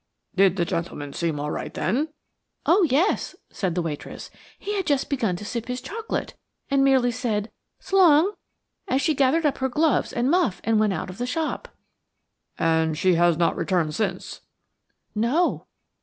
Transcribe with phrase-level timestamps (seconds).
[0.35, 2.07] '""Did the gentleman seem all right then?"
[2.65, 4.31] "Oh, yes," said the waitress.
[4.57, 6.33] "He had just begun to sip his chocolate,
[6.71, 8.33] and merely said 'S'long,'
[8.87, 11.67] as she gathered up her gloves and muff and then went out of the shop."
[12.57, 14.41] "And she has not returned since?"
[15.13, 15.67] "No."